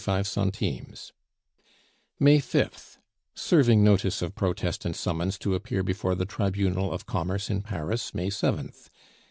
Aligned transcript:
1037 0.03 0.83
45 0.83 1.13
May 2.19 2.39
5th 2.39 2.97
Serving 3.35 3.83
notice 3.83 4.23
of 4.23 4.33
protest 4.33 4.83
and 4.83 4.95
summons 4.95 5.37
to 5.37 5.53
appear 5.53 5.83
before 5.83 6.15
the 6.15 6.25
Tribunal 6.25 6.91
of 6.91 7.05
Commerce 7.05 7.51
in 7.51 7.61
Paris, 7.61 8.11
May 8.15 8.31
7th 8.31 8.89